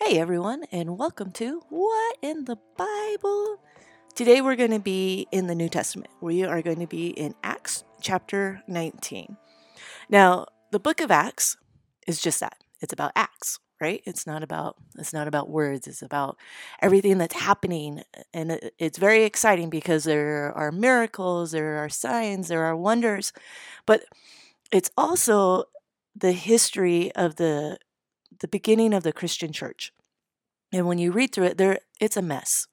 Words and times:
Hey 0.00 0.20
everyone, 0.20 0.62
and 0.70 0.96
welcome 0.96 1.32
to 1.32 1.60
What 1.70 2.16
in 2.22 2.44
the 2.44 2.56
Bible? 2.76 3.58
Today 4.14 4.40
we're 4.40 4.54
going 4.54 4.70
to 4.70 4.78
be 4.78 5.26
in 5.32 5.48
the 5.48 5.56
New 5.56 5.68
Testament. 5.68 6.10
We 6.20 6.44
are 6.44 6.62
going 6.62 6.78
to 6.78 6.86
be 6.86 7.08
in 7.08 7.34
Acts 7.42 7.82
chapter 8.00 8.62
19. 8.68 9.36
Now, 10.08 10.46
the 10.70 10.78
book 10.78 11.00
of 11.00 11.10
Acts 11.10 11.56
is 12.06 12.22
just 12.22 12.38
that. 12.38 12.56
It's 12.80 12.92
about 12.92 13.10
acts, 13.16 13.58
right? 13.80 14.00
It's 14.06 14.24
not 14.24 14.44
about 14.44 14.76
it's 14.96 15.12
not 15.12 15.26
about 15.26 15.50
words. 15.50 15.88
It's 15.88 16.00
about 16.00 16.38
everything 16.80 17.18
that's 17.18 17.34
happening 17.34 18.02
and 18.32 18.70
it's 18.78 18.98
very 18.98 19.24
exciting 19.24 19.68
because 19.68 20.04
there 20.04 20.52
are 20.56 20.70
miracles, 20.70 21.50
there 21.50 21.76
are 21.78 21.88
signs, 21.88 22.46
there 22.46 22.62
are 22.62 22.76
wonders. 22.76 23.32
But 23.84 24.04
it's 24.70 24.92
also 24.96 25.64
the 26.14 26.32
history 26.32 27.12
of 27.16 27.34
the 27.36 27.78
the 28.40 28.48
beginning 28.48 28.94
of 28.94 29.02
the 29.02 29.12
Christian 29.12 29.52
church. 29.52 29.92
And 30.72 30.86
when 30.86 30.98
you 30.98 31.12
read 31.12 31.32
through 31.32 31.46
it, 31.46 31.58
there 31.58 31.78
it's 32.00 32.16
a 32.16 32.22
mess, 32.22 32.66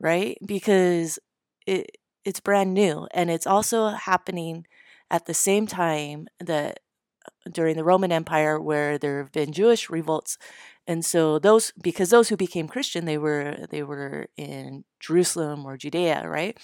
right? 0.00 0.38
Because 0.44 1.18
it 1.66 1.98
it's 2.24 2.40
brand 2.40 2.72
new 2.74 3.06
and 3.12 3.30
it's 3.30 3.46
also 3.46 3.88
happening 3.88 4.66
at 5.10 5.26
the 5.26 5.34
same 5.34 5.66
time 5.66 6.28
that 6.40 6.80
uh, 7.26 7.50
during 7.50 7.76
the 7.76 7.84
Roman 7.84 8.12
Empire 8.12 8.60
where 8.60 8.98
there 8.98 9.18
have 9.18 9.32
been 9.32 9.52
Jewish 9.52 9.90
revolts 9.90 10.38
and 10.86 11.04
so 11.04 11.38
those 11.38 11.72
because 11.82 12.10
those 12.10 12.28
who 12.28 12.36
became 12.36 12.68
Christian 12.68 13.04
they 13.04 13.18
were 13.18 13.66
they 13.70 13.82
were 13.82 14.26
in 14.36 14.84
Jerusalem 15.00 15.66
or 15.66 15.76
Judea 15.76 16.28
right 16.28 16.58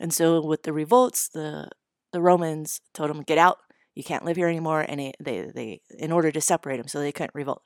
and 0.00 0.12
so 0.12 0.44
with 0.44 0.62
the 0.62 0.72
revolts 0.72 1.28
the 1.28 1.68
the 2.12 2.22
Romans 2.22 2.80
told 2.94 3.10
them 3.10 3.22
get 3.22 3.38
out 3.38 3.58
you 3.94 4.04
can't 4.04 4.24
live 4.24 4.36
here 4.36 4.48
anymore 4.48 4.84
and 4.88 5.00
they 5.20 5.50
they 5.54 5.80
in 5.98 6.12
order 6.12 6.32
to 6.32 6.40
separate 6.40 6.78
them 6.78 6.88
so 6.88 7.00
they 7.00 7.12
couldn't 7.12 7.34
revolt 7.34 7.62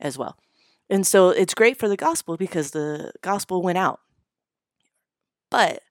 as 0.00 0.18
well. 0.18 0.36
And 0.90 1.06
so 1.06 1.30
it's 1.30 1.54
great 1.54 1.78
for 1.78 1.88
the 1.88 1.96
gospel 1.96 2.36
because 2.36 2.72
the 2.72 3.12
gospel 3.22 3.62
went 3.62 3.78
out. 3.78 4.00
But 5.50 5.82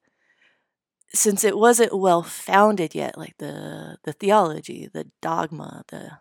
since 1.14 1.44
it 1.44 1.58
wasn't 1.58 1.98
well 1.98 2.24
founded 2.24 2.96
yet 2.96 3.18
like 3.18 3.38
the 3.38 3.98
the 4.04 4.14
theology 4.14 4.90
the 4.94 5.08
dogma 5.22 5.84
the 5.90 6.12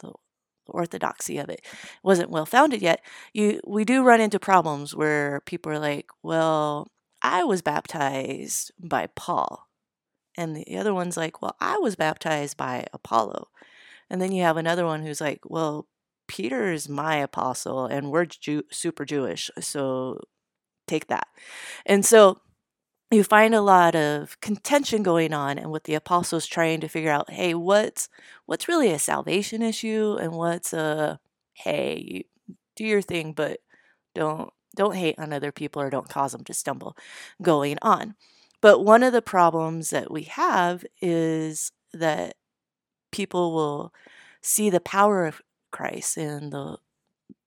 the 0.00 0.12
orthodoxy 0.66 1.38
of 1.38 1.48
it 1.48 1.64
wasn't 2.02 2.30
well 2.30 2.46
founded 2.46 2.82
yet 2.82 3.00
you 3.32 3.60
we 3.66 3.84
do 3.84 4.02
run 4.02 4.20
into 4.20 4.38
problems 4.38 4.94
where 4.94 5.40
people 5.46 5.70
are 5.70 5.78
like 5.78 6.06
well 6.22 6.90
i 7.22 7.44
was 7.44 7.62
baptized 7.62 8.72
by 8.80 9.06
paul 9.14 9.68
and 10.36 10.56
the 10.56 10.76
other 10.76 10.94
one's 10.94 11.16
like, 11.16 11.42
well, 11.42 11.56
I 11.60 11.78
was 11.78 11.96
baptized 11.96 12.56
by 12.56 12.86
Apollo. 12.92 13.48
And 14.10 14.20
then 14.20 14.32
you 14.32 14.42
have 14.42 14.56
another 14.56 14.84
one 14.84 15.02
who's 15.02 15.20
like, 15.20 15.40
well, 15.44 15.86
Peter 16.28 16.72
is 16.72 16.88
my 16.88 17.16
apostle 17.16 17.86
and 17.86 18.10
we're 18.10 18.26
Jew- 18.26 18.64
super 18.70 19.04
Jewish. 19.04 19.50
So 19.60 20.20
take 20.86 21.08
that. 21.08 21.28
And 21.86 22.04
so 22.04 22.40
you 23.10 23.24
find 23.24 23.54
a 23.54 23.60
lot 23.60 23.94
of 23.94 24.40
contention 24.40 25.02
going 25.02 25.32
on 25.34 25.58
and 25.58 25.70
with 25.70 25.84
the 25.84 25.94
apostles 25.94 26.46
trying 26.46 26.80
to 26.80 26.88
figure 26.88 27.10
out, 27.10 27.30
hey, 27.30 27.54
what's 27.54 28.08
what's 28.46 28.68
really 28.68 28.90
a 28.90 28.98
salvation 28.98 29.62
issue 29.62 30.16
and 30.20 30.32
what's 30.32 30.72
a 30.72 31.20
hey, 31.54 32.24
do 32.76 32.84
your 32.84 33.02
thing, 33.02 33.32
but 33.32 33.60
don't 34.14 34.50
don't 34.76 34.96
hate 34.96 35.18
on 35.18 35.32
other 35.32 35.52
people 35.52 35.82
or 35.82 35.90
don't 35.90 36.08
cause 36.08 36.32
them 36.32 36.44
to 36.44 36.54
stumble 36.54 36.96
going 37.42 37.78
on. 37.82 38.14
But 38.62 38.84
one 38.84 39.02
of 39.02 39.12
the 39.12 39.20
problems 39.20 39.90
that 39.90 40.10
we 40.10 40.22
have 40.22 40.86
is 41.02 41.72
that 41.92 42.36
people 43.10 43.52
will 43.52 43.92
see 44.40 44.70
the 44.70 44.80
power 44.80 45.26
of 45.26 45.42
Christ 45.70 46.16
and 46.16 46.52
the 46.52 46.78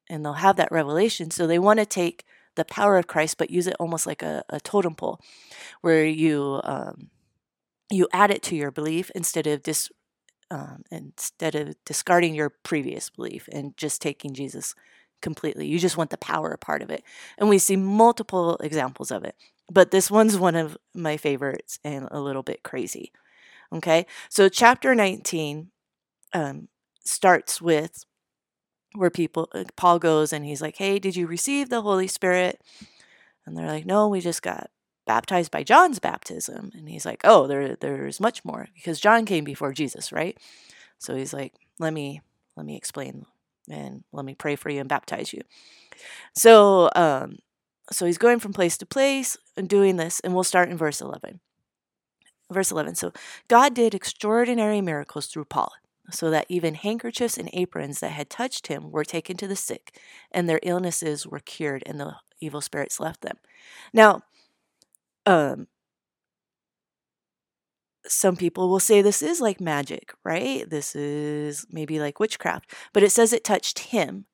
and 0.07 0.23
they'll 0.23 0.33
have 0.33 0.57
that 0.57 0.71
revelation. 0.71 1.31
So 1.31 1.47
they 1.47 1.57
want 1.57 1.79
to 1.79 1.85
take 1.85 2.25
the 2.55 2.65
power 2.65 2.97
of 2.97 3.07
Christ, 3.07 3.39
but 3.39 3.49
use 3.49 3.65
it 3.65 3.75
almost 3.79 4.05
like 4.05 4.21
a, 4.21 4.43
a 4.49 4.59
totem 4.59 4.93
pole, 4.93 5.19
where 5.81 6.05
you 6.05 6.61
um, 6.63 7.09
you 7.89 8.07
add 8.13 8.29
it 8.29 8.43
to 8.43 8.55
your 8.55 8.69
belief 8.69 9.09
instead 9.15 9.47
of 9.47 9.63
dis 9.63 9.89
um, 10.51 10.83
instead 10.91 11.55
of 11.55 11.75
discarding 11.85 12.35
your 12.35 12.49
previous 12.49 13.09
belief 13.09 13.47
and 13.51 13.75
just 13.77 14.01
taking 14.01 14.33
Jesus 14.33 14.75
completely. 15.21 15.65
You 15.65 15.79
just 15.79 15.97
want 15.97 16.09
the 16.09 16.17
power 16.17 16.55
part 16.57 16.81
of 16.81 16.89
it, 16.89 17.03
and 17.37 17.47
we 17.47 17.57
see 17.57 17.77
multiple 17.77 18.57
examples 18.57 19.11
of 19.11 19.23
it 19.23 19.35
but 19.69 19.91
this 19.91 20.11
one's 20.11 20.37
one 20.37 20.55
of 20.55 20.77
my 20.93 21.17
favorites 21.17 21.79
and 21.83 22.07
a 22.11 22.19
little 22.19 22.43
bit 22.43 22.63
crazy. 22.63 23.11
Okay, 23.73 24.05
so 24.29 24.47
chapter 24.47 24.93
19 24.93 25.71
um, 26.33 26.67
starts 27.03 27.61
with 27.61 28.05
where 28.93 29.09
people, 29.09 29.49
Paul 29.75 29.99
goes 29.99 30.31
and 30.31 30.45
he's 30.45 30.61
like, 30.61 30.77
Hey, 30.77 30.99
did 30.99 31.15
you 31.15 31.27
receive 31.27 31.69
the 31.69 31.81
Holy 31.81 32.07
Spirit? 32.07 32.61
And 33.45 33.57
they're 33.57 33.67
like, 33.67 33.85
No, 33.85 34.07
we 34.07 34.21
just 34.21 34.41
got 34.41 34.69
baptized 35.05 35.51
by 35.51 35.63
John's 35.63 35.99
baptism. 35.99 36.71
And 36.73 36.89
he's 36.89 37.05
like, 37.05 37.21
Oh, 37.23 37.47
there, 37.47 37.75
there's 37.75 38.19
much 38.19 38.45
more 38.45 38.67
because 38.75 38.99
John 38.99 39.25
came 39.25 39.43
before 39.43 39.73
Jesus, 39.73 40.11
right? 40.11 40.37
So 40.97 41.15
he's 41.15 41.33
like, 41.33 41.53
Let 41.79 41.93
me, 41.93 42.21
let 42.55 42.65
me 42.65 42.77
explain 42.77 43.25
and 43.69 44.03
let 44.11 44.25
me 44.25 44.35
pray 44.35 44.55
for 44.55 44.69
you 44.69 44.79
and 44.79 44.89
baptize 44.89 45.33
you. 45.33 45.41
So, 46.33 46.89
um, 46.95 47.39
so 47.91 48.05
he's 48.05 48.17
going 48.17 48.39
from 48.39 48.53
place 48.53 48.77
to 48.77 48.85
place 48.85 49.37
and 49.55 49.69
doing 49.69 49.97
this, 49.97 50.19
and 50.19 50.33
we'll 50.33 50.43
start 50.43 50.69
in 50.69 50.77
verse 50.77 51.01
11. 51.01 51.39
Verse 52.51 52.71
11 52.71 52.95
So 52.95 53.11
God 53.47 53.73
did 53.73 53.93
extraordinary 53.93 54.81
miracles 54.81 55.27
through 55.27 55.45
Paul, 55.45 55.71
so 56.11 56.29
that 56.29 56.45
even 56.49 56.75
handkerchiefs 56.75 57.37
and 57.37 57.49
aprons 57.53 57.99
that 57.99 58.11
had 58.11 58.29
touched 58.29 58.67
him 58.67 58.91
were 58.91 59.05
taken 59.05 59.37
to 59.37 59.47
the 59.47 59.55
sick, 59.55 59.99
and 60.31 60.47
their 60.47 60.59
illnesses 60.63 61.25
were 61.27 61.39
cured, 61.39 61.83
and 61.85 61.99
the 61.99 62.15
evil 62.39 62.61
spirits 62.61 62.99
left 62.99 63.21
them. 63.21 63.37
Now, 63.93 64.21
um, 65.25 65.67
some 68.07 68.35
people 68.35 68.69
will 68.69 68.79
say 68.79 69.01
this 69.01 69.21
is 69.21 69.41
like 69.41 69.59
magic, 69.59 70.13
right? 70.23 70.69
This 70.69 70.95
is 70.95 71.65
maybe 71.71 71.99
like 71.99 72.19
witchcraft, 72.19 72.71
but 72.93 73.03
it 73.03 73.11
says 73.11 73.33
it 73.33 73.43
touched 73.43 73.79
him. 73.79 74.25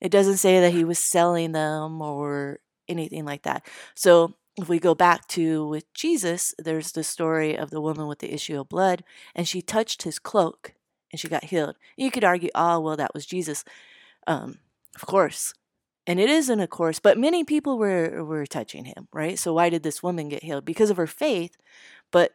It 0.00 0.10
doesn't 0.10 0.36
say 0.36 0.60
that 0.60 0.72
he 0.72 0.84
was 0.84 0.98
selling 0.98 1.52
them 1.52 2.00
or 2.02 2.60
anything 2.88 3.24
like 3.24 3.42
that. 3.42 3.66
So 3.94 4.34
if 4.56 4.68
we 4.68 4.78
go 4.78 4.94
back 4.94 5.26
to 5.28 5.66
with 5.66 5.92
Jesus, 5.94 6.54
there's 6.58 6.92
the 6.92 7.04
story 7.04 7.56
of 7.56 7.70
the 7.70 7.80
woman 7.80 8.06
with 8.06 8.20
the 8.20 8.32
issue 8.32 8.60
of 8.60 8.68
blood, 8.68 9.04
and 9.34 9.48
she 9.48 9.62
touched 9.62 10.02
his 10.02 10.18
cloak 10.18 10.74
and 11.10 11.20
she 11.20 11.28
got 11.28 11.44
healed. 11.44 11.76
You 11.96 12.10
could 12.10 12.24
argue, 12.24 12.50
oh, 12.54 12.80
well, 12.80 12.96
that 12.96 13.14
was 13.14 13.26
Jesus. 13.26 13.64
Um, 14.26 14.58
of 14.94 15.06
course. 15.06 15.54
And 16.06 16.20
it 16.20 16.28
isn't 16.28 16.60
a 16.60 16.66
course, 16.66 16.98
but 16.98 17.16
many 17.16 17.44
people 17.44 17.78
were, 17.78 18.22
were 18.24 18.44
touching 18.46 18.84
him, 18.84 19.08
right? 19.12 19.38
So 19.38 19.54
why 19.54 19.70
did 19.70 19.82
this 19.82 20.02
woman 20.02 20.28
get 20.28 20.42
healed? 20.42 20.64
Because 20.64 20.90
of 20.90 20.98
her 20.98 21.06
faith. 21.06 21.56
But 22.10 22.32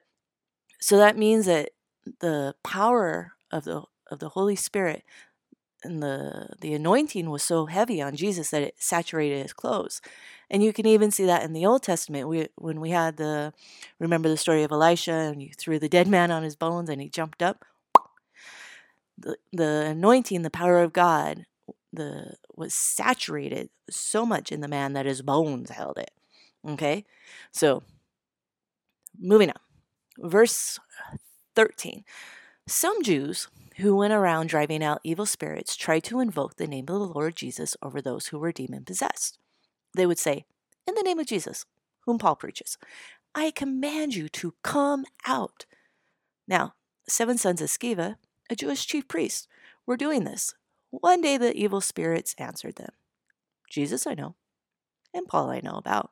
so 0.79 0.97
that 0.97 1.17
means 1.17 1.45
that 1.45 1.71
the 2.19 2.55
power 2.63 3.33
of 3.51 3.65
the 3.65 3.83
of 4.09 4.19
the 4.19 4.29
Holy 4.29 4.55
Spirit 4.55 5.03
and 5.83 6.03
the 6.03 6.49
the 6.61 6.73
anointing 6.73 7.29
was 7.29 7.43
so 7.43 7.65
heavy 7.67 8.01
on 8.01 8.15
Jesus 8.15 8.51
that 8.51 8.63
it 8.63 8.75
saturated 8.77 9.41
his 9.41 9.53
clothes. 9.53 10.01
And 10.49 10.63
you 10.63 10.73
can 10.73 10.85
even 10.85 11.11
see 11.11 11.25
that 11.25 11.43
in 11.43 11.53
the 11.53 11.65
Old 11.65 11.83
Testament. 11.83 12.27
We, 12.27 12.47
when 12.55 12.79
we 12.79 12.89
had 12.89 13.17
the, 13.17 13.53
remember 13.99 14.29
the 14.29 14.37
story 14.37 14.63
of 14.63 14.71
Elisha 14.71 15.11
and 15.11 15.43
you 15.43 15.51
threw 15.55 15.77
the 15.77 15.89
dead 15.89 16.07
man 16.07 16.31
on 16.31 16.43
his 16.43 16.55
bones 16.55 16.89
and 16.89 16.99
he 16.99 17.07
jumped 17.07 17.43
up? 17.43 17.65
The, 19.17 19.37
the 19.53 19.85
anointing, 19.91 20.41
the 20.41 20.49
power 20.49 20.81
of 20.81 20.93
God, 20.93 21.45
the 21.93 22.35
was 22.55 22.73
saturated 22.73 23.69
so 23.89 24.25
much 24.25 24.51
in 24.51 24.61
the 24.61 24.67
man 24.67 24.93
that 24.93 25.05
his 25.05 25.21
bones 25.21 25.69
held 25.69 25.97
it. 25.97 26.11
Okay? 26.67 27.05
So, 27.51 27.83
moving 29.17 29.49
on. 29.49 30.29
Verse 30.29 30.79
13. 31.55 32.03
Some 32.67 33.01
Jews 33.03 33.47
who 33.79 33.95
went 33.95 34.13
around 34.13 34.47
driving 34.47 34.83
out 34.83 35.01
evil 35.03 35.25
spirits 35.25 35.75
tried 35.75 36.03
to 36.05 36.19
invoke 36.19 36.55
the 36.55 36.67
name 36.67 36.85
of 36.87 36.99
the 36.99 36.99
Lord 36.99 37.35
Jesus 37.35 37.75
over 37.81 38.01
those 38.01 38.27
who 38.27 38.39
were 38.39 38.51
demon 38.51 38.85
possessed 38.85 39.39
they 39.95 40.05
would 40.05 40.19
say, 40.19 40.45
In 40.87 40.95
the 40.95 41.03
name 41.03 41.19
of 41.19 41.27
Jesus, 41.27 41.65
whom 42.01 42.17
Paul 42.17 42.35
preaches, 42.35 42.77
I 43.35 43.51
command 43.51 44.15
you 44.15 44.29
to 44.29 44.55
come 44.63 45.05
out. 45.25 45.65
Now, 46.47 46.73
seven 47.07 47.37
sons 47.37 47.61
of 47.61 47.69
Sceva, 47.69 48.15
a 48.49 48.55
Jewish 48.55 48.85
chief 48.85 49.07
priest, 49.07 49.47
were 49.85 49.97
doing 49.97 50.23
this. 50.23 50.53
One 50.89 51.21
day 51.21 51.37
the 51.37 51.55
evil 51.55 51.81
spirits 51.81 52.35
answered 52.37 52.75
them 52.75 52.91
Jesus 53.69 54.07
I 54.07 54.15
know, 54.15 54.35
and 55.13 55.27
Paul 55.27 55.49
I 55.49 55.61
know 55.61 55.75
about, 55.75 56.11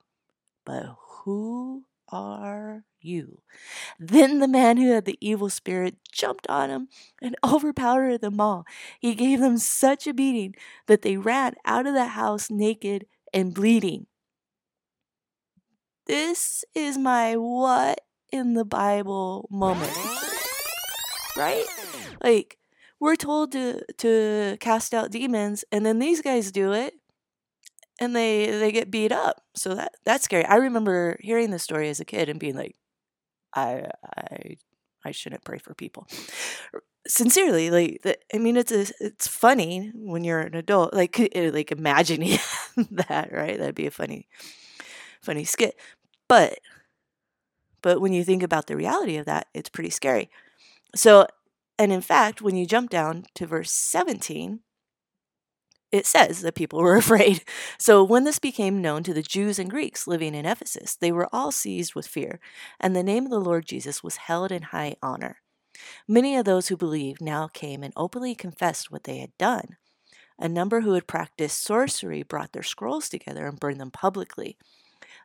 but 0.66 0.96
who 0.98 1.86
are 2.10 2.84
you? 3.08 3.42
Then 4.00 4.40
the 4.40 4.48
man 4.48 4.78
who 4.78 4.92
had 4.92 5.06
the 5.06 5.18
evil 5.22 5.50
spirit 5.50 5.96
jumped 6.12 6.48
on 6.48 6.70
him 6.70 6.90
and 7.22 7.36
overpowered 7.46 8.22
them 8.22 8.40
all. 8.40 8.66
He 9.00 9.16
gave 9.16 9.40
them 9.40 9.58
such 9.58 10.06
a 10.06 10.14
beating 10.14 10.56
that 10.88 11.02
they 11.02 11.18
ran 11.18 11.56
out 11.66 11.88
of 11.88 11.94
the 11.94 12.08
house 12.08 12.52
naked 12.52 13.06
and 13.34 13.54
bleeding. 13.54 14.08
This 16.06 16.64
is 16.74 16.98
my 16.98 17.36
what 17.36 18.02
in 18.32 18.54
the 18.54 18.66
Bible 18.66 19.48
moment. 19.52 19.92
Right? 21.36 21.66
Like 22.24 22.58
we're 23.00 23.16
told 23.16 23.52
to 23.52 23.84
to 23.98 24.58
cast 24.60 24.94
out 24.94 25.12
demons 25.12 25.64
and 25.72 25.86
then 25.86 26.00
these 26.00 26.22
guys 26.22 26.52
do 26.52 26.74
it 26.74 26.94
and 28.00 28.16
they 28.16 28.48
they 28.52 28.72
get 28.72 28.92
beat 28.92 29.12
up. 29.12 29.42
So 29.56 29.76
that 29.76 29.96
that's 30.06 30.24
scary. 30.24 30.46
I 30.46 30.56
remember 30.56 31.18
hearing 31.22 31.52
this 31.52 31.64
story 31.64 31.90
as 31.90 32.00
a 32.00 32.06
kid 32.06 32.30
and 32.30 32.40
being 32.40 32.56
like, 32.56 32.76
I 33.58 33.90
I 34.18 34.58
I 35.06 35.12
shouldn't 35.12 35.44
pray 35.44 35.58
for 35.58 35.74
people. 35.74 36.08
Sincerely, 37.08 37.70
like 37.70 38.02
I 38.34 38.38
mean, 38.38 38.58
it's 38.58 38.72
a, 38.72 38.86
it's 39.00 39.28
funny 39.28 39.92
when 39.96 40.26
you're 40.26 40.42
an 40.42 40.56
adult, 40.56 40.94
like 40.94 41.18
eh, 41.20 41.52
like 41.54 41.72
imagining 41.72 42.38
that, 42.92 43.32
right? 43.32 43.58
That'd 43.58 43.76
be 43.76 43.88
a 43.88 43.92
funny 43.92 44.28
funny 45.22 45.46
skit. 45.46 45.76
But 46.30 46.60
but 47.82 48.02
when 48.02 48.14
you 48.14 48.24
think 48.24 48.44
about 48.44 48.68
the 48.68 48.76
reality 48.76 49.18
of 49.18 49.26
that, 49.26 49.48
it's 49.54 49.70
pretty 49.70 49.90
scary. 49.90 50.30
So, 50.96 51.28
and 51.80 51.92
in 51.94 52.02
fact, 52.02 52.42
when 52.42 52.56
you 52.56 52.66
jump 52.66 52.90
down 52.92 53.26
to 53.36 53.48
verse 53.48 53.72
17, 53.72 54.62
it 55.92 56.06
says 56.06 56.42
that 56.42 56.56
people 56.56 56.80
were 56.84 56.98
afraid. 56.98 57.44
So 57.80 58.04
when 58.04 58.24
this 58.24 58.40
became 58.40 58.82
known 58.82 59.04
to 59.04 59.14
the 59.14 59.22
Jews 59.24 59.60
and 59.60 59.70
Greeks 59.70 60.08
living 60.08 60.36
in 60.36 60.46
Ephesus, 60.46 60.96
they 60.96 61.12
were 61.12 61.30
all 61.34 61.52
seized 61.52 61.96
with 61.96 62.08
fear, 62.08 62.40
and 62.80 62.96
the 62.96 63.04
name 63.04 63.26
of 63.26 63.32
the 63.32 63.40
Lord 63.40 63.66
Jesus 63.66 64.04
was 64.04 64.18
held 64.18 64.52
in 64.52 64.64
high 64.64 64.96
honor. 65.02 65.38
Many 66.08 66.36
of 66.38 66.46
those 66.46 66.68
who 66.70 66.78
believed 66.78 67.22
now 67.22 67.48
came 67.48 67.84
and 67.84 67.94
openly 67.96 68.36
confessed 68.36 68.92
what 68.92 69.04
they 69.06 69.20
had 69.20 69.38
done. 69.38 69.78
A 70.40 70.50
number 70.50 70.82
who 70.82 70.94
had 70.94 71.08
practiced 71.08 71.64
sorcery 71.64 72.24
brought 72.24 72.54
their 72.54 72.64
scrolls 72.64 73.10
together 73.10 73.48
and 73.48 73.60
burned 73.60 73.80
them 73.82 73.92
publicly. 73.92 74.58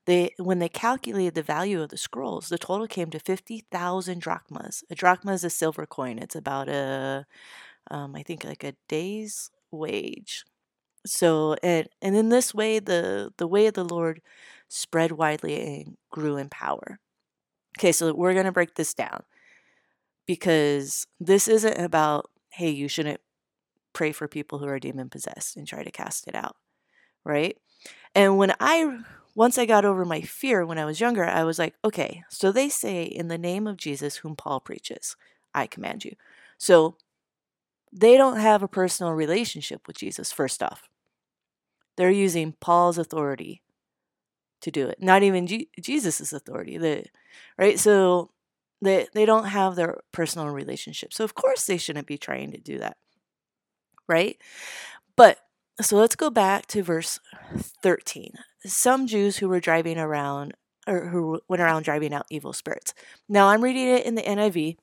They, 0.07 0.35
when 0.39 0.59
they 0.59 0.69
calculated 0.69 1.35
the 1.35 1.43
value 1.43 1.83
of 1.83 1.91
the 1.91 1.97
scrolls, 1.97 2.49
the 2.49 2.59
total 2.59 2.87
came 2.87 3.11
to 3.11 3.19
50,000 3.21 4.21
drachmas. 4.21 4.85
A 4.91 4.95
drachma 4.95 5.33
is 5.33 5.45
a 5.45 5.51
silver 5.51 5.87
coin. 5.87 6.19
It's 6.19 6.37
about 6.37 6.69
a, 6.69 7.27
um, 7.91 8.15
I 8.17 8.23
think 8.23 8.45
like 8.45 8.65
a 8.65 8.75
day's 8.89 9.51
wage. 9.71 10.45
So, 11.05 11.57
and, 11.63 11.89
and 12.01 12.17
in 12.17 12.29
this 12.29 12.55
way, 12.55 12.79
the, 12.79 13.33
the 13.37 13.47
way 13.47 13.67
of 13.67 13.75
the 13.75 13.85
Lord 13.85 14.23
spread 14.69 15.13
widely 15.13 15.61
and 15.61 15.97
grew 16.11 16.37
in 16.37 16.49
power. 16.49 17.01
Okay, 17.79 17.93
so 17.93 18.15
we're 18.15 18.35
going 18.35 18.47
to 18.47 18.53
break 18.53 18.75
this 18.75 18.95
down 18.95 19.23
because 20.27 21.07
this 21.19 21.49
isn't 21.49 21.79
about, 21.79 22.31
hey, 22.51 22.71
you 22.71 22.89
shouldn't 22.89 23.21
pray 23.93 24.13
for 24.13 24.29
people 24.29 24.59
who 24.59 24.67
are 24.67 24.79
demon 24.79 25.09
possessed 25.11 25.57
and 25.57 25.67
try 25.67 25.83
to 25.83 25.91
cast 25.91 26.27
it 26.29 26.35
out, 26.35 26.57
right? 27.25 27.57
And 28.15 28.39
when 28.39 28.55
I 28.61 29.01
once 29.35 29.57
I 29.57 29.65
got 29.65 29.85
over 29.85 30.05
my 30.05 30.21
fear 30.21 30.67
when 30.67 30.79
I 30.79 30.85
was 30.85 31.01
younger, 31.01 31.25
I 31.25 31.45
was 31.45 31.59
like, 31.59 31.75
okay, 31.85 32.23
so 32.29 32.53
they 32.53 32.69
say, 32.69 33.03
in 33.03 33.29
the 33.29 33.39
name 33.39 33.67
of 33.67 33.79
Jesus, 33.79 34.17
whom 34.17 34.37
Paul 34.37 34.61
preaches, 34.61 35.17
I 35.55 35.67
command 35.67 36.05
you. 36.05 36.15
So 36.59 36.97
they 37.93 38.17
don't 38.17 38.37
have 38.37 38.63
a 38.63 38.69
personal 38.69 39.13
relationship 39.13 39.87
with 39.87 39.97
Jesus, 39.97 40.33
first 40.33 40.63
off. 40.63 40.89
They're 41.97 42.11
using 42.11 42.55
Paul's 42.61 42.99
authority 42.99 43.63
to 44.61 44.71
do 44.71 44.89
it, 44.89 44.99
not 45.01 45.23
even 45.23 45.47
G- 45.47 45.69
Jesus' 45.81 46.33
authority. 46.33 46.79
The, 46.79 47.05
right? 47.59 47.79
So 47.79 48.31
they, 48.81 49.07
they 49.13 49.27
don't 49.27 49.47
have 49.47 49.77
their 49.77 50.01
personal 50.13 50.49
relationship. 50.49 51.13
So, 51.13 51.25
of 51.25 51.35
course, 51.35 51.67
they 51.67 51.79
shouldn't 51.79 52.07
be 52.07 52.19
trying 52.19 52.53
to 52.53 52.59
do 52.59 52.79
that. 52.79 52.97
Right? 54.09 54.37
But 55.17 55.39
so 55.81 55.97
let's 55.97 56.17
go 56.17 56.31
back 56.31 56.67
to 56.69 56.83
verse 56.83 57.19
13 57.83 58.35
some 58.65 59.07
Jews 59.07 59.39
who 59.39 59.49
were 59.49 59.61
driving 59.61 59.99
around 59.99 60.55
or 60.87 61.09
who 61.09 61.41
went 61.49 61.63
around 61.63 61.83
driving 61.85 62.13
out 62.13 62.27
evil 62.31 62.53
spirits. 62.53 62.95
Now 63.29 63.49
I'm 63.49 63.63
reading 63.63 63.89
it 63.89 64.07
in 64.07 64.15
the 64.15 64.23
NIV, 64.23 64.77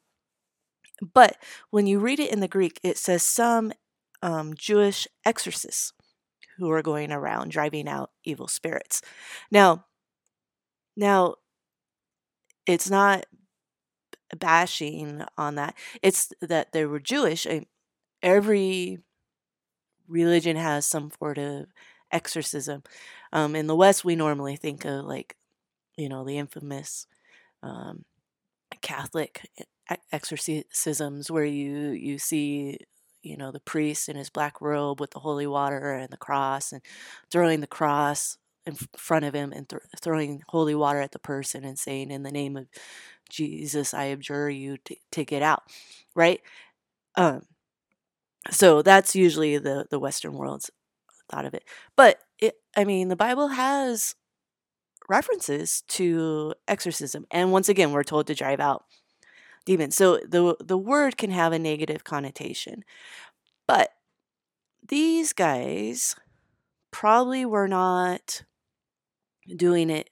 but 1.14 1.38
when 1.70 1.88
you 1.88 2.00
read 2.00 2.20
it 2.20 2.32
in 2.32 2.40
the 2.40 2.48
Greek, 2.48 2.80
it 2.84 2.98
says 2.98 3.24
some 3.24 3.72
um, 4.22 4.54
Jewish 4.54 5.08
exorcists 5.26 5.94
who 6.60 6.70
are 6.72 6.82
going 6.82 7.12
around 7.12 7.52
driving 7.52 7.88
out 7.88 8.12
evil 8.24 8.48
spirits. 8.48 9.02
Now, 9.52 9.86
now 10.96 11.36
it's 12.66 12.90
not 12.90 13.26
bashing 14.38 15.24
on 15.38 15.56
that. 15.56 15.76
It's 16.04 16.32
that 16.42 16.72
they 16.72 16.86
were 16.86 17.00
Jewish. 17.00 17.48
Every 18.22 19.00
religion 20.08 20.56
has 20.56 20.86
some 20.86 21.12
sort 21.18 21.38
of 21.38 21.68
exorcism. 22.12 22.84
Um, 23.32 23.56
in 23.56 23.68
the 23.68 23.76
West, 23.76 24.04
we 24.04 24.16
normally 24.16 24.56
think 24.56 24.86
of 24.86 25.06
like, 25.06 25.36
you 25.98 26.10
know, 26.10 26.24
the 26.24 26.38
infamous 26.38 27.08
um, 27.64 28.06
Catholic 28.82 29.50
exorcisms 30.12 31.32
where 31.32 31.46
you 31.46 31.90
you 31.90 32.20
see 32.20 32.78
you 33.24 33.38
know 33.38 33.52
the 33.52 33.60
priest 33.60 34.10
in 34.10 34.16
his 34.16 34.30
black 34.30 34.62
robe 34.62 35.00
with 35.00 35.12
the 35.12 35.20
holy 35.20 35.48
water 35.48 35.94
and 35.94 36.10
the 36.12 36.18
cross 36.18 36.72
and 36.72 36.82
throwing 37.32 37.62
the 37.62 37.68
cross 37.68 38.38
in 38.66 38.76
front 38.98 39.26
of 39.26 39.34
him 39.34 39.52
and 39.52 39.68
th- 39.70 39.82
throwing 40.02 40.44
holy 40.50 40.76
water 40.76 41.00
at 41.02 41.12
the 41.12 41.20
person 41.20 41.64
and 41.64 41.80
saying 41.80 42.12
in 42.12 42.24
the 42.24 42.32
name 42.32 42.56
of 42.58 42.68
jesus 43.30 43.94
i 43.94 44.08
abjure 44.08 44.50
you 44.50 44.78
to, 44.86 44.96
to 45.12 45.26
get 45.26 45.42
out 45.42 45.64
right? 46.16 46.42
Um 47.16 47.44
so 48.52 48.82
that's 48.82 49.16
usually 49.16 49.58
the 49.58 49.86
the 49.90 50.00
western 50.00 50.34
world's 50.34 50.72
thought 51.32 51.46
of 51.46 51.54
it. 51.54 51.64
But 51.96 52.20
it, 52.40 52.56
I 52.78 52.86
mean, 52.86 53.10
the 53.10 53.16
Bible 53.16 53.50
has 53.50 54.16
references 55.10 55.84
to 55.90 56.54
exorcism, 56.68 57.26
and 57.32 57.52
once 57.52 57.70
again, 57.70 57.92
we're 57.92 58.04
told 58.04 58.28
to 58.28 58.36
drive 58.36 58.60
out 58.60 58.86
So 59.92 60.18
the 60.28 60.56
the 60.60 60.78
word 60.78 61.18
can 61.18 61.32
have 61.32 61.54
a 61.54 61.60
negative 61.60 62.04
connotation, 62.04 62.84
but 63.68 63.90
these 64.88 65.34
guys 65.34 66.16
probably 66.92 67.46
were 67.46 67.68
not 67.68 68.44
doing 69.56 69.90
it. 69.90 70.10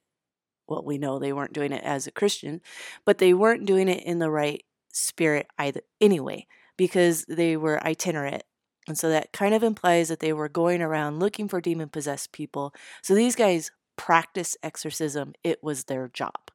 Well, 0.68 0.84
we 0.84 0.98
know 0.98 1.20
they 1.20 1.34
weren't 1.34 1.54
doing 1.54 1.72
it 1.72 1.84
as 1.84 2.08
a 2.08 2.12
Christian, 2.12 2.62
but 3.06 3.20
they 3.20 3.34
weren't 3.34 3.66
doing 3.66 3.88
it 3.88 4.04
in 4.04 4.20
the 4.20 4.30
right 4.30 4.64
spirit 4.92 5.48
either. 5.58 5.82
Anyway, 6.02 6.48
because 6.78 7.26
they 7.26 7.58
were 7.58 7.84
itinerant 7.86 8.44
and 8.88 8.98
so 8.98 9.10
that 9.10 9.34
kind 9.34 9.54
of 9.54 9.64
implies 9.64 10.08
that 10.10 10.20
they 10.22 10.34
were 10.34 10.50
going 10.50 10.82
around 10.82 11.20
looking 11.20 11.48
for 11.48 11.60
demon 11.62 11.90
possessed 11.90 12.32
people. 12.32 12.74
So 13.04 13.14
these 13.16 13.36
guys 13.36 13.72
practiced 13.98 14.58
exorcism, 14.64 15.34
it 15.44 15.62
was 15.62 15.86
their 15.86 16.08
job. 16.08 16.52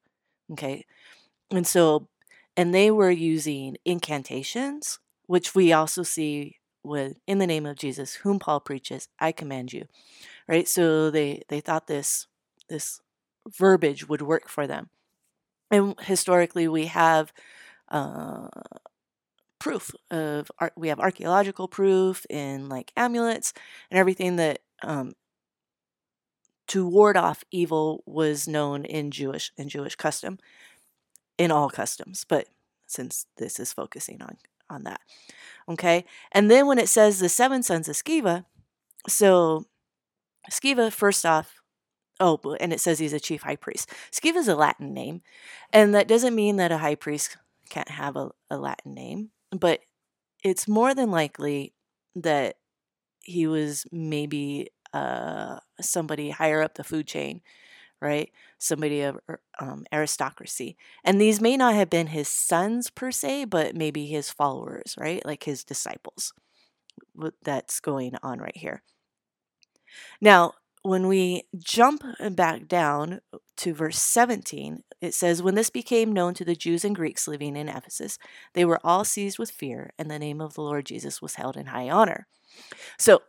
Okay. 0.53 0.87
And 1.51 1.67
so, 1.67 2.09
and 2.57 2.75
they 2.75 2.91
were 2.91 3.11
using 3.11 3.77
incantations, 3.85 4.99
which 5.27 5.55
we 5.55 5.73
also 5.73 6.03
see 6.03 6.59
with 6.85 7.17
in 7.27 7.39
the 7.39 7.47
name 7.47 7.67
of 7.67 7.77
Jesus, 7.77 8.15
whom 8.15 8.39
Paul 8.39 8.61
preaches, 8.61 9.09
I 9.21 9.33
command 9.33 9.73
you. 9.73 9.87
Right? 10.49 10.69
So 10.69 11.11
they 11.11 11.43
they 11.49 11.61
thought 11.61 11.87
this 11.87 12.27
this 12.69 13.01
verbiage 13.49 14.09
would 14.09 14.23
work 14.23 14.49
for 14.49 14.67
them. 14.67 14.91
And 15.71 15.95
historically 16.01 16.69
we 16.69 16.87
have 16.87 17.33
uh, 17.89 18.49
proof 19.59 19.93
of 20.11 20.51
art. 20.59 20.73
We 20.77 20.89
have 20.89 21.01
archaeological 21.01 21.69
proof 21.69 22.27
in 22.29 22.69
like 22.69 22.93
amulets 22.97 23.53
and 23.91 23.99
everything 23.99 24.37
that 24.37 24.61
um, 24.83 25.13
to 26.69 26.87
ward 26.87 27.17
off 27.17 27.45
evil 27.51 28.03
was 28.07 28.49
known 28.49 28.85
in 28.85 29.11
Jewish 29.11 29.53
in 29.57 29.69
Jewish 29.69 29.95
custom, 29.95 30.39
in 31.43 31.51
all 31.51 31.71
customs. 31.71 32.25
But 32.29 32.49
since 32.87 33.27
this 33.39 33.59
is 33.59 33.73
focusing 33.73 34.23
on 34.23 34.37
on 34.71 34.85
that, 34.85 35.01
okay. 35.69 36.05
And 36.33 36.51
then 36.51 36.67
when 36.67 36.79
it 36.79 36.89
says 36.89 37.19
the 37.19 37.29
seven 37.29 37.63
sons 37.63 37.89
of 37.89 37.97
Sceva, 37.97 38.45
so 39.09 39.67
Sceva 40.51 40.93
first 40.93 41.27
off. 41.27 41.59
Oh, 42.21 42.39
and 42.61 42.73
it 42.73 42.81
says 42.81 43.01
he's 43.01 43.15
a 43.15 43.19
chief 43.19 43.43
high 43.43 43.57
priest. 43.57 43.91
Sceva 44.13 44.37
is 44.37 44.47
a 44.47 44.55
Latin 44.55 44.95
name, 44.95 45.23
and 45.73 45.93
that 45.95 46.07
doesn't 46.07 46.37
mean 46.37 46.57
that 46.57 46.71
a 46.71 46.79
high 46.79 46.95
priest 46.95 47.37
can't 47.69 47.89
have 47.89 48.17
a, 48.17 48.31
a 48.49 48.59
Latin 48.59 48.95
name 48.95 49.31
but 49.53 49.81
it's 50.43 50.67
more 50.67 50.95
than 50.95 51.11
likely 51.11 51.75
that 52.17 52.57
he 53.21 53.47
was 53.47 53.87
maybe 53.93 54.69
uh, 54.93 55.59
somebody 55.81 56.31
higher 56.31 56.63
up 56.63 56.75
the 56.75 56.85
food 56.85 57.07
chain, 57.07 57.43
right? 58.03 58.31
Somebody 58.59 59.03
of 59.03 59.19
er, 59.29 59.41
um, 59.61 59.85
aristocracy. 59.93 60.77
And 61.05 61.21
these 61.21 61.41
may 61.41 61.57
not 61.57 61.75
have 61.75 61.91
been 61.91 62.09
his 62.09 62.29
sons 62.29 62.91
per 62.91 63.11
se, 63.11 63.47
but 63.47 63.75
maybe 63.77 64.07
his 64.07 64.31
followers, 64.31 64.95
right? 64.99 65.25
Like 65.25 65.45
his 65.45 65.65
disciples. 65.65 66.33
That's 67.43 67.81
going 67.81 68.15
on 68.23 68.39
right 68.39 68.57
here. 68.57 68.83
Now, 70.21 70.55
when 70.83 71.07
we 71.07 71.45
jump 71.59 72.03
back 72.33 72.67
down 72.67 73.21
to 73.59 73.75
verse 73.75 73.99
17, 73.99 74.83
it 75.01 75.15
says, 75.15 75.43
When 75.43 75.55
this 75.55 75.71
became 75.71 76.13
known 76.13 76.35
to 76.35 76.45
the 76.45 76.57
Jews 76.57 76.85
and 76.85 76.95
Greeks 76.95 77.29
living 77.29 77.57
in 77.57 77.69
Ephesus, 77.69 78.19
they 78.55 78.65
were 78.65 78.81
all 78.83 79.05
seized 79.05 79.39
with 79.39 79.51
fear, 79.51 79.93
and 79.99 80.11
the 80.11 80.19
name 80.19 80.41
of 80.41 80.55
the 80.55 80.63
Lord 80.63 80.87
Jesus 80.87 81.23
was 81.23 81.37
held 81.37 81.57
in 81.57 81.67
high 81.67 81.89
honor. 81.89 82.27
So, 82.99 83.23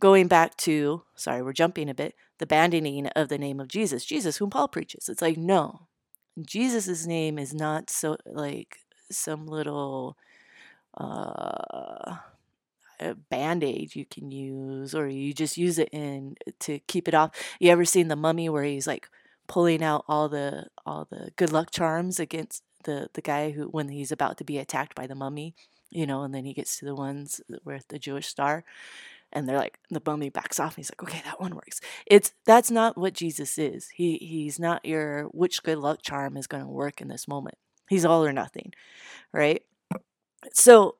going 0.00 0.26
back 0.28 0.56
to, 0.58 1.02
sorry, 1.14 1.42
we're 1.42 1.52
jumping 1.52 1.88
a 1.88 1.94
bit, 1.94 2.14
the 2.38 2.44
abandoning 2.44 3.06
of 3.08 3.28
the 3.28 3.38
name 3.38 3.60
of 3.60 3.68
Jesus, 3.68 4.04
Jesus, 4.04 4.38
whom 4.38 4.50
Paul 4.50 4.68
preaches. 4.68 5.08
It's 5.08 5.22
like, 5.22 5.36
no, 5.36 5.88
Jesus' 6.40 7.06
name 7.06 7.38
is 7.38 7.54
not 7.54 7.90
so 7.90 8.16
like 8.26 8.78
some 9.10 9.46
little, 9.46 10.16
uh, 10.96 12.16
band-aid 13.30 13.94
you 13.96 14.04
can 14.04 14.30
use 14.30 14.94
or 14.94 15.08
you 15.08 15.32
just 15.32 15.56
use 15.56 15.78
it 15.78 15.88
in 15.90 16.36
to 16.58 16.78
keep 16.80 17.08
it 17.08 17.14
off 17.14 17.30
you 17.58 17.70
ever 17.70 17.84
seen 17.84 18.08
the 18.08 18.16
mummy 18.16 18.48
where 18.48 18.64
he's 18.64 18.86
like 18.86 19.08
pulling 19.48 19.82
out 19.82 20.04
all 20.06 20.28
the 20.28 20.66
all 20.84 21.06
the 21.10 21.30
good 21.36 21.52
luck 21.52 21.70
charms 21.70 22.20
against 22.20 22.62
the 22.84 23.08
the 23.14 23.22
guy 23.22 23.50
who 23.50 23.64
when 23.68 23.88
he's 23.88 24.12
about 24.12 24.36
to 24.36 24.44
be 24.44 24.58
attacked 24.58 24.94
by 24.94 25.06
the 25.06 25.14
mummy 25.14 25.54
you 25.90 26.06
know 26.06 26.22
and 26.22 26.34
then 26.34 26.44
he 26.44 26.52
gets 26.52 26.78
to 26.78 26.84
the 26.84 26.94
ones 26.94 27.40
with 27.64 27.88
the 27.88 27.98
jewish 27.98 28.26
star 28.26 28.64
and 29.32 29.48
they're 29.48 29.56
like 29.56 29.78
the 29.90 30.02
mummy 30.04 30.30
backs 30.30 30.58
off 30.60 30.76
and 30.76 30.84
he's 30.84 30.90
like 30.90 31.02
okay 31.02 31.22
that 31.24 31.40
one 31.40 31.54
works 31.54 31.80
it's 32.06 32.32
that's 32.46 32.70
not 32.70 32.98
what 32.98 33.14
jesus 33.14 33.58
is 33.58 33.88
he 33.94 34.16
he's 34.16 34.58
not 34.58 34.84
your 34.84 35.24
which 35.28 35.62
good 35.62 35.78
luck 35.78 36.00
charm 36.02 36.36
is 36.36 36.46
going 36.46 36.62
to 36.62 36.68
work 36.68 37.00
in 37.00 37.08
this 37.08 37.28
moment 37.28 37.56
he's 37.88 38.04
all 38.04 38.24
or 38.24 38.32
nothing 38.32 38.72
right 39.32 39.62
so 40.52 40.96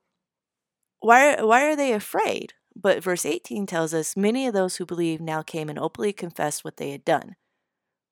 why 1.00 1.42
why 1.42 1.64
are 1.66 1.76
they 1.76 1.92
afraid? 1.92 2.54
But 2.76 3.02
verse 3.02 3.26
18 3.26 3.66
tells 3.66 3.92
us 3.92 4.16
many 4.16 4.46
of 4.46 4.54
those 4.54 4.76
who 4.76 4.86
believe 4.86 5.20
now 5.20 5.42
came 5.42 5.68
and 5.68 5.78
openly 5.78 6.12
confessed 6.12 6.64
what 6.64 6.76
they 6.76 6.90
had 6.90 7.04
done. 7.04 7.36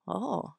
Oh. 0.07 0.55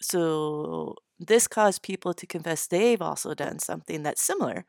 So 0.00 0.96
this 1.18 1.46
caused 1.46 1.82
people 1.82 2.14
to 2.14 2.26
confess 2.26 2.66
they've 2.66 3.00
also 3.02 3.34
done 3.34 3.58
something 3.58 4.02
that's 4.02 4.22
similar. 4.22 4.64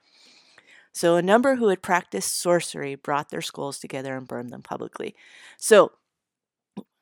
So 0.93 1.15
a 1.15 1.21
number 1.21 1.55
who 1.55 1.69
had 1.69 1.81
practiced 1.81 2.39
sorcery 2.39 2.95
brought 2.95 3.29
their 3.29 3.41
skulls 3.41 3.79
together 3.79 4.15
and 4.15 4.27
burned 4.27 4.49
them 4.49 4.61
publicly. 4.61 5.15
So 5.57 5.93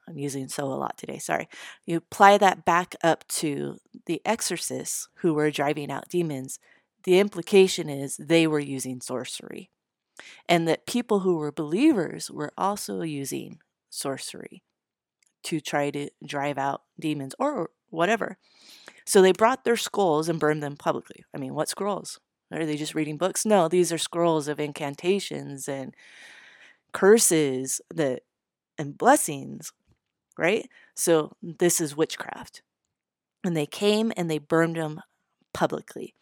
I'm 0.08 0.18
using 0.18 0.48
so 0.48 0.66
a 0.66 0.74
lot 0.76 0.98
today, 0.98 1.20
sorry. 1.20 1.48
You 1.86 1.98
apply 1.98 2.38
that 2.40 2.66
back 2.66 2.96
up 3.04 3.28
to 3.28 3.78
the 4.06 4.22
exorcists 4.26 5.08
who 5.16 5.34
were 5.34 5.52
driving 5.52 5.92
out 5.92 6.10
demons. 6.10 6.60
The 7.04 7.20
implication 7.20 7.90
is 7.90 8.18
they 8.18 8.48
were 8.48 8.60
using 8.60 9.02
sorcery 9.02 9.70
and 10.48 10.68
that 10.68 10.88
people 10.88 11.20
who 11.20 11.38
were 11.38 11.52
believers 11.52 12.30
were 12.30 12.52
also 12.58 13.02
using 13.02 13.60
sorcery 13.90 14.64
to 15.44 15.60
try 15.60 15.90
to 15.92 16.10
drive 16.26 16.58
out 16.58 16.82
demons 17.00 17.34
or 17.40 17.70
whatever. 17.90 18.38
So 19.06 19.22
they 19.22 19.32
brought 19.32 19.64
their 19.64 19.78
scrolls 19.78 20.28
and 20.28 20.40
burned 20.40 20.62
them 20.62 20.76
publicly. 20.76 21.24
I 21.34 21.38
mean, 21.38 21.54
what 21.54 21.70
scrolls? 21.70 22.20
Are 22.52 22.66
they 22.66 22.78
just 22.78 22.96
reading 22.96 23.18
books? 23.18 23.46
No, 23.46 23.68
these 23.68 23.92
are 23.92 23.98
scrolls 23.98 24.48
of 24.48 24.60
incantations 24.60 25.68
and 25.68 25.94
curses 26.94 27.80
that 27.94 28.24
and 28.78 28.98
blessings, 28.98 29.72
right? 30.38 30.68
So 30.96 31.36
this 31.42 31.80
is 31.80 31.96
witchcraft. 31.96 32.64
And 33.44 33.56
they 33.56 33.66
came 33.66 34.12
and 34.18 34.30
they 34.30 34.40
burned 34.40 34.78
them 34.78 35.02
publicly. 35.54 36.16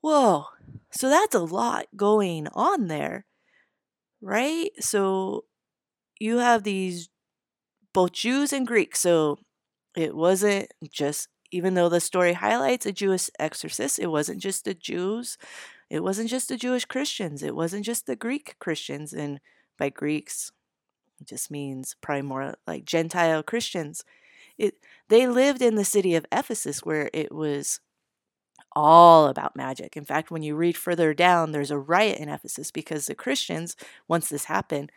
Whoa, 0.00 0.46
so 0.92 1.08
that's 1.08 1.34
a 1.34 1.40
lot 1.40 1.86
going 1.96 2.46
on 2.54 2.86
there, 2.86 3.26
right? 4.20 4.70
So 4.78 5.44
you 6.20 6.38
have 6.38 6.62
these 6.62 7.08
both 7.92 8.12
Jews 8.12 8.52
and 8.52 8.66
Greeks. 8.66 9.00
So 9.00 9.38
it 9.96 10.14
wasn't 10.14 10.70
just, 10.90 11.28
even 11.50 11.74
though 11.74 11.88
the 11.88 12.00
story 12.00 12.34
highlights 12.34 12.86
a 12.86 12.92
Jewish 12.92 13.30
exorcist, 13.38 13.98
it 13.98 14.08
wasn't 14.08 14.40
just 14.40 14.64
the 14.64 14.74
Jews, 14.74 15.38
it 15.90 16.02
wasn't 16.02 16.30
just 16.30 16.48
the 16.48 16.56
Jewish 16.56 16.84
Christians, 16.84 17.42
it 17.42 17.54
wasn't 17.54 17.84
just 17.84 18.06
the 18.06 18.16
Greek 18.16 18.56
Christians. 18.58 19.12
And 19.12 19.40
by 19.78 19.88
Greeks, 19.90 20.52
it 21.20 21.26
just 21.26 21.50
means 21.50 21.96
probably 22.00 22.22
more 22.22 22.54
like 22.66 22.84
Gentile 22.84 23.42
Christians. 23.42 24.04
It, 24.58 24.74
they 25.08 25.26
lived 25.26 25.62
in 25.62 25.76
the 25.76 25.84
city 25.84 26.14
of 26.14 26.26
Ephesus 26.32 26.80
where 26.80 27.10
it 27.12 27.32
was 27.32 27.80
all 28.74 29.26
about 29.28 29.56
magic. 29.56 29.96
In 29.96 30.04
fact, 30.04 30.30
when 30.30 30.42
you 30.42 30.54
read 30.54 30.76
further 30.76 31.14
down, 31.14 31.52
there's 31.52 31.70
a 31.70 31.78
riot 31.78 32.18
in 32.18 32.28
Ephesus 32.28 32.70
because 32.70 33.06
the 33.06 33.14
Christians, 33.14 33.76
once 34.06 34.28
this 34.28 34.44
happened, 34.44 34.92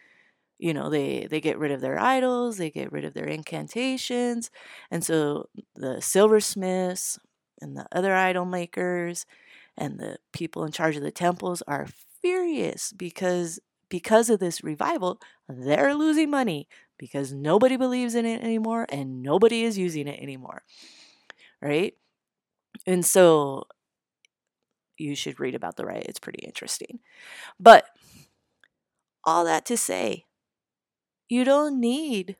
you 0.60 0.74
know, 0.74 0.90
they 0.90 1.28
they 1.30 1.42
get 1.42 1.58
rid 1.58 1.72
of 1.72 1.82
their 1.82 2.00
idols, 2.00 2.58
they 2.58 2.70
get 2.70 2.92
rid 2.92 3.06
of 3.06 3.14
their 3.14 3.26
incantations, 3.26 4.52
and 4.92 5.04
so 5.04 5.50
the 5.76 6.02
silversmiths 6.02 7.18
and 7.62 7.76
the 7.78 7.88
other 7.92 8.14
idol 8.14 8.46
makers 8.46 9.26
and 9.78 10.00
the 10.00 10.18
people 10.34 10.66
in 10.66 10.72
charge 10.72 10.96
of 10.98 11.04
the 11.04 11.12
temples 11.12 11.64
are 11.68 11.88
furious 12.22 12.92
because 12.92 13.60
because 13.90 14.30
of 14.30 14.40
this 14.40 14.64
revival, 14.64 15.20
they're 15.48 15.96
losing 15.96 16.30
money 16.30 16.68
because 16.98 17.34
nobody 17.34 17.76
believes 17.78 18.14
in 18.14 18.26
it 18.26 18.42
anymore 18.44 18.86
and 18.90 19.24
nobody 19.24 19.64
is 19.64 19.78
using 19.78 20.08
it 20.08 20.22
anymore. 20.22 20.64
Right? 21.62 21.96
And 22.86 23.06
so 23.06 23.64
you 24.98 25.16
should 25.16 25.40
read 25.40 25.56
about 25.56 25.78
the 25.78 25.86
riot. 25.86 26.06
It's 26.08 26.20
pretty 26.20 26.46
interesting. 26.46 27.00
But 27.60 27.86
all 29.24 29.46
that 29.46 29.66
to 29.66 29.78
say, 29.78 30.26
you 31.30 31.44
don't 31.44 31.80
need 31.80 32.36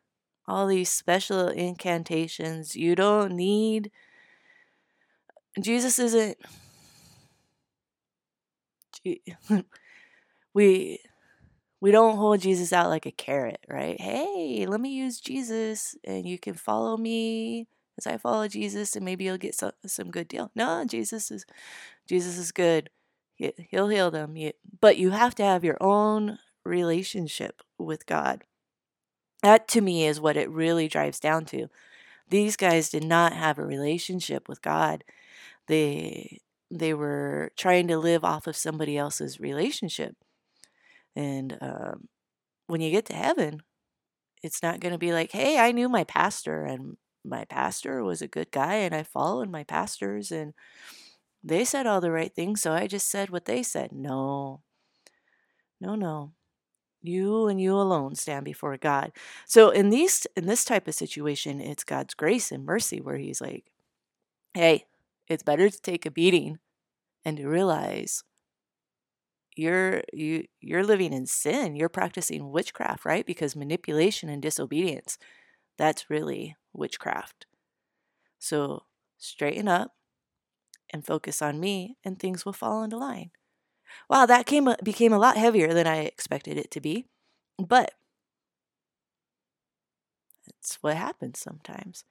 all 0.48 0.66
these 0.66 0.90
special 0.90 1.48
incantations. 1.48 2.76
You 2.76 2.96
don't 2.96 3.34
need. 3.34 3.92
Jesus 5.62 6.00
isn't. 6.00 6.38
we 10.54 11.00
we 11.82 11.92
don't 11.92 12.18
hold 12.18 12.42
Jesus 12.42 12.74
out 12.74 12.90
like 12.90 13.06
a 13.06 13.12
carrot, 13.12 13.60
right? 13.70 14.00
Hey, 14.02 14.66
let 14.68 14.82
me 14.82 14.90
use 14.90 15.22
Jesus 15.22 15.96
and 16.04 16.28
you 16.28 16.38
can 16.38 16.56
follow 16.56 16.98
me 16.98 17.68
as 17.98 18.06
I 18.08 18.18
follow 18.18 18.48
Jesus 18.48 18.96
and 18.96 19.06
maybe 19.06 19.24
you'll 19.24 19.38
get 19.38 19.56
some, 19.56 19.72
some 19.86 20.12
good 20.12 20.28
deal. 20.28 20.52
No, 20.56 20.84
Jesus 20.86 21.32
is 21.32 21.46
Jesus 22.08 22.38
is 22.38 22.52
good. 22.52 22.90
He, 23.36 23.54
he'll 23.70 23.88
heal 23.88 24.12
them. 24.12 24.36
But 24.82 24.98
you 24.98 25.12
have 25.12 25.36
to 25.36 25.44
have 25.44 25.64
your 25.64 25.78
own 25.80 26.40
relationship 26.66 27.62
with 27.78 28.06
God. 28.06 28.44
That 29.44 29.68
to 29.70 29.82
me 29.82 30.06
is 30.06 30.20
what 30.20 30.38
it 30.38 30.50
really 30.50 30.88
drives 30.88 31.20
down 31.20 31.46
to. 31.48 31.68
These 32.30 32.58
guys 32.58 32.90
did 32.90 33.04
not 33.06 33.34
have 33.34 33.60
a 33.60 33.66
relationship 33.66 34.50
with 34.50 34.62
God. 34.62 35.04
They 35.68 36.42
they 36.72 36.94
were 36.94 37.52
trying 37.58 37.88
to 37.90 37.98
live 38.00 38.26
off 38.26 38.48
of 38.48 38.58
somebody 38.58 38.98
else's 38.98 39.40
relationship. 39.40 40.16
And 41.16 41.58
um, 41.62 42.08
when 42.68 42.82
you 42.82 42.92
get 42.92 43.06
to 43.08 43.14
heaven, 43.16 43.62
it's 44.44 44.64
not 44.64 44.80
going 44.80 44.94
to 44.94 45.00
be 45.00 45.14
like, 45.14 45.32
hey, 45.32 45.60
I 45.60 45.72
knew 45.74 45.90
my 45.90 46.04
pastor 46.06 46.66
and 46.66 46.98
my 47.26 47.46
pastor 47.46 48.04
was 48.04 48.22
a 48.22 48.28
good 48.30 48.52
guy 48.52 48.76
and 48.76 48.96
I 48.96 49.04
followed 49.04 49.50
my 49.50 49.64
pastors 49.64 50.32
and 50.32 50.54
they 51.44 51.66
said 51.66 51.88
all 51.88 52.02
the 52.02 52.12
right 52.12 52.34
things, 52.34 52.62
so 52.62 52.74
I 52.74 52.88
just 52.88 53.10
said 53.10 53.30
what 53.32 53.46
they 53.46 53.64
said. 53.64 53.92
No, 53.94 54.62
no, 55.80 55.96
no. 55.96 56.34
You 57.02 57.48
and 57.48 57.62
you 57.62 57.76
alone 57.76 58.16
stand 58.16 58.46
before 58.46 58.78
God. 58.78 59.12
So 59.46 59.70
in 59.70 59.90
these 59.90 60.28
in 60.36 60.48
this 60.48 60.66
type 60.66 60.88
of 60.88 60.96
situation, 60.96 61.62
it's 61.62 61.84
God's 61.84 62.14
grace 62.14 62.52
and 62.52 62.66
mercy 62.66 63.00
where 63.02 63.18
He's 63.18 63.42
like, 63.42 63.66
"Hey, 64.54 64.86
it's 65.28 65.44
better 65.44 65.70
to 65.70 65.82
take 65.82 66.06
a 66.06 66.12
beating 66.12 66.60
and 67.26 67.38
to 67.38 67.48
realize 67.48 68.24
you're 69.56 70.04
you 70.14 70.46
you're 70.62 70.84
living 70.84 71.14
in 71.14 71.26
sin. 71.26 71.76
You're 71.76 71.90
practicing 71.90 72.52
witchcraft, 72.52 73.06
right? 73.06 73.26
Because 73.26 73.56
manipulation 73.56 74.30
and 74.30 74.42
disobedience, 74.42 75.18
that's 75.78 76.10
really 76.10 76.56
witchcraft. 76.74 77.48
So 78.40 78.84
straighten 79.18 79.68
up 79.68 79.94
and 80.92 81.06
focus 81.06 81.42
on 81.42 81.60
me, 81.60 81.98
and 82.06 82.20
things 82.20 82.46
will 82.46 82.54
fall 82.54 82.84
into 82.84 82.98
line. 82.98 83.32
Wow, 84.10 84.26
that 84.26 84.46
came 84.46 84.70
became 84.84 85.14
a 85.14 85.20
lot 85.20 85.38
heavier 85.38 85.74
than 85.74 85.88
I 85.88 86.00
expected 86.00 86.58
it 86.58 86.72
to 86.72 86.82
be, 86.82 87.06
but 87.58 87.94
that's 90.48 90.78
what 90.82 90.98
happens 90.98 91.40
sometimes. 91.40 92.04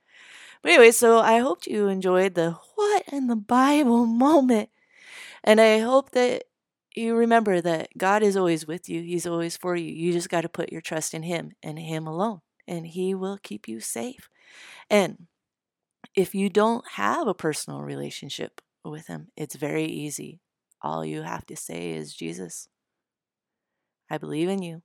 But 0.62 0.72
anyway, 0.72 0.92
so 0.92 1.18
I 1.20 1.38
hope 1.38 1.66
you 1.66 1.88
enjoyed 1.88 2.34
the 2.34 2.56
what 2.74 3.04
in 3.12 3.26
the 3.28 3.36
Bible 3.36 4.06
moment. 4.26 4.70
And 5.44 5.60
I 5.60 5.80
hope 5.80 6.12
that 6.12 6.44
you 6.96 7.16
remember 7.16 7.60
that 7.60 7.90
God 7.98 8.22
is 8.22 8.36
always 8.36 8.66
with 8.66 8.88
you. 8.88 9.02
He's 9.02 9.26
always 9.26 9.56
for 9.56 9.76
you. 9.76 9.92
You 9.92 10.12
just 10.12 10.30
got 10.30 10.42
to 10.42 10.48
put 10.48 10.72
your 10.72 10.80
trust 10.80 11.14
in 11.14 11.22
Him 11.24 11.52
and 11.62 11.78
Him 11.78 12.06
alone, 12.06 12.40
and 12.68 12.86
He 12.86 13.14
will 13.14 13.38
keep 13.42 13.68
you 13.68 13.80
safe. 13.80 14.28
And 14.90 15.26
if 16.14 16.34
you 16.34 16.50
don't 16.50 16.84
have 16.92 17.26
a 17.28 17.34
personal 17.34 17.82
relationship 17.82 18.60
with 18.84 19.06
Him, 19.08 19.28
it's 19.36 19.56
very 19.56 19.84
easy. 19.86 20.40
All 20.82 21.04
you 21.04 21.22
have 21.22 21.46
to 21.46 21.56
say 21.56 21.90
is, 21.92 22.14
Jesus, 22.14 22.68
I 24.10 24.18
believe 24.18 24.48
in 24.48 24.62
you. 24.62 24.82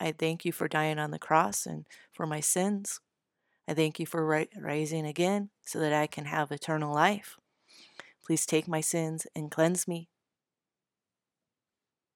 I 0.00 0.12
thank 0.12 0.44
you 0.44 0.52
for 0.52 0.68
dying 0.68 0.98
on 0.98 1.10
the 1.10 1.18
cross 1.18 1.66
and 1.66 1.86
for 2.12 2.26
my 2.26 2.40
sins. 2.40 3.00
I 3.68 3.74
thank 3.74 3.98
you 3.98 4.06
for 4.06 4.24
ri- 4.24 4.48
rising 4.60 5.06
again 5.06 5.50
so 5.64 5.78
that 5.80 5.92
I 5.92 6.06
can 6.06 6.26
have 6.26 6.50
eternal 6.50 6.94
life. 6.94 7.36
Please 8.24 8.44
take 8.44 8.68
my 8.68 8.80
sins 8.80 9.26
and 9.34 9.50
cleanse 9.50 9.88
me. 9.88 10.08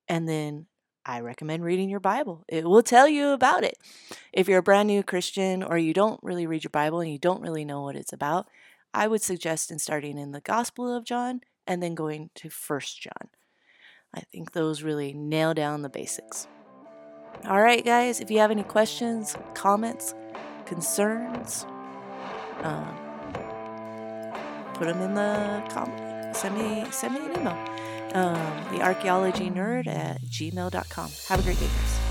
And 0.08 0.28
then 0.28 0.66
I 1.06 1.20
recommend 1.20 1.64
reading 1.64 1.88
your 1.88 2.00
Bible. 2.00 2.44
It 2.48 2.64
will 2.64 2.82
tell 2.82 3.08
you 3.08 3.30
about 3.30 3.64
it. 3.64 3.78
If 4.32 4.48
you're 4.48 4.58
a 4.58 4.62
brand 4.62 4.88
new 4.88 5.02
Christian 5.02 5.62
or 5.62 5.78
you 5.78 5.94
don't 5.94 6.22
really 6.22 6.46
read 6.46 6.64
your 6.64 6.70
Bible 6.70 7.00
and 7.00 7.10
you 7.10 7.18
don't 7.18 7.40
really 7.40 7.64
know 7.64 7.82
what 7.82 7.96
it's 7.96 8.12
about, 8.12 8.48
I 8.92 9.06
would 9.06 9.22
suggest 9.22 9.70
in 9.70 9.78
starting 9.78 10.18
in 10.18 10.32
the 10.32 10.40
Gospel 10.40 10.94
of 10.94 11.04
John 11.04 11.40
and 11.66 11.82
then 11.82 11.94
going 11.94 12.30
to 12.36 12.50
First 12.50 13.00
John. 13.00 13.28
I 14.14 14.20
think 14.20 14.52
those 14.52 14.82
really 14.82 15.12
nail 15.12 15.54
down 15.54 15.82
the 15.82 15.88
basics. 15.88 16.48
All 17.48 17.62
right, 17.62 17.84
guys, 17.84 18.20
if 18.20 18.30
you 18.30 18.38
have 18.38 18.50
any 18.50 18.64
questions, 18.64 19.36
comments, 19.54 20.14
concerns, 20.66 21.64
um, 22.62 22.94
put 24.74 24.86
them 24.86 25.00
in 25.00 25.14
the 25.14 25.62
comment. 25.70 26.36
Send 26.36 26.56
me, 26.56 26.84
send 26.90 27.14
me 27.14 27.20
an 27.20 27.40
email. 27.40 27.56
Um, 28.14 28.74
the 28.74 28.82
archaeology 28.82 29.50
nerd 29.50 29.86
at 29.86 30.20
gmail.com. 30.22 31.10
Have 31.28 31.40
a 31.40 31.42
great 31.42 31.58
day, 31.58 31.66
guys. 31.66 32.09